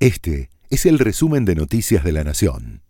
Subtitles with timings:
[0.00, 2.80] Este es el resumen de Noticias de la Nación.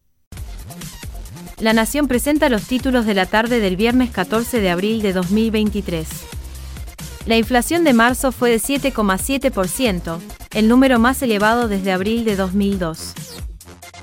[1.59, 6.07] La Nación presenta los títulos de la tarde del viernes 14 de abril de 2023.
[7.27, 10.21] La inflación de marzo fue de 7,7%,
[10.55, 13.15] el número más elevado desde abril de 2002.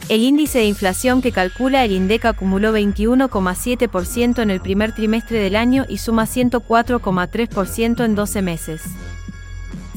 [0.09, 5.55] El índice de inflación que calcula el INDEC acumuló 21,7% en el primer trimestre del
[5.55, 8.81] año y suma 104,3% en 12 meses.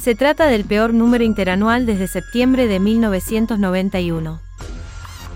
[0.00, 4.40] Se trata del peor número interanual desde septiembre de 1991.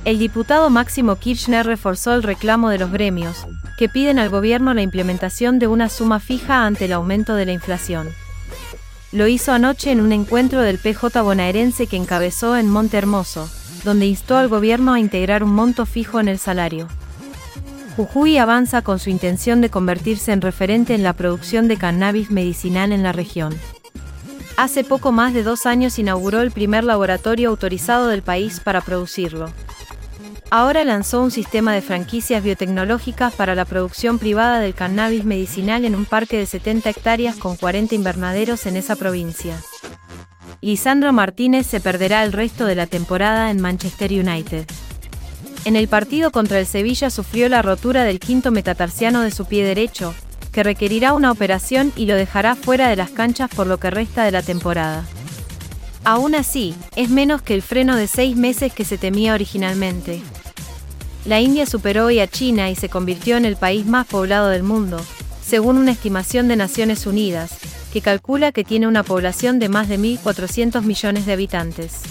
[0.06, 3.46] El diputado Máximo Kirchner reforzó el reclamo de los gremios,
[3.78, 7.52] que piden al gobierno la implementación de una suma fija ante el aumento de la
[7.52, 8.08] inflación.
[9.12, 13.50] Lo hizo anoche en un encuentro del PJ bonaerense que encabezó en Monte Hermoso,
[13.84, 16.88] donde instó al gobierno a integrar un monto fijo en el salario.
[17.96, 22.92] Jujuy avanza con su intención de convertirse en referente en la producción de cannabis medicinal
[22.92, 23.54] en la región.
[24.56, 29.52] Hace poco más de dos años inauguró el primer laboratorio autorizado del país para producirlo.
[30.48, 35.96] Ahora lanzó un sistema de franquicias biotecnológicas para la producción privada del cannabis medicinal en
[35.96, 39.56] un parque de 70 hectáreas con 40 invernaderos en esa provincia.
[40.60, 44.66] Lisandro Martínez se perderá el resto de la temporada en Manchester United.
[45.64, 49.64] En el partido contra el Sevilla sufrió la rotura del quinto metatarsiano de su pie
[49.64, 50.14] derecho,
[50.54, 54.24] que requerirá una operación y lo dejará fuera de las canchas por lo que resta
[54.24, 55.04] de la temporada.
[56.04, 60.22] Aún así, es menos que el freno de seis meses que se temía originalmente.
[61.24, 64.62] La India superó hoy a China y se convirtió en el país más poblado del
[64.62, 65.00] mundo,
[65.44, 67.56] según una estimación de Naciones Unidas,
[67.92, 72.02] que calcula que tiene una población de más de 1.400 millones de habitantes.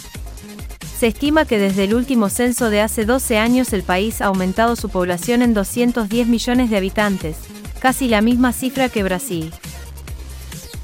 [1.00, 4.76] Se estima que desde el último censo de hace 12 años el país ha aumentado
[4.76, 7.38] su población en 210 millones de habitantes,
[7.84, 9.52] casi la misma cifra que Brasil.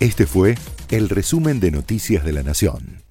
[0.02, 0.58] Este fue
[0.89, 3.02] el resumen de Noticias de la Nación.